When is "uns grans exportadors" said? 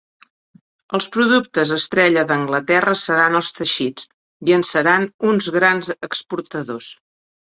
5.33-6.89